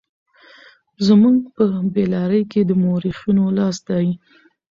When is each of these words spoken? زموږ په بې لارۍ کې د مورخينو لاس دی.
زموږ 1.07 1.39
په 1.55 1.65
بې 1.93 2.03
لارۍ 2.13 2.43
کې 2.51 2.61
د 2.65 2.71
مورخينو 2.83 3.45
لاس 3.57 3.77
دی. 3.89 4.07